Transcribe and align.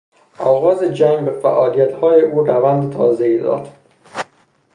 آغاز 0.39 0.83
جنگ 0.83 1.25
به 1.25 1.31
فعالیتهای 1.39 2.21
او 2.21 2.43
روند 2.43 2.93
تازهای 2.93 3.37
داد. 3.39 3.67